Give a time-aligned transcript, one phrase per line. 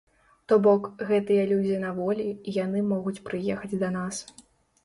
[0.51, 4.15] То бок, гэтыя людзі на волі, і яны могуць прыехаць да нас.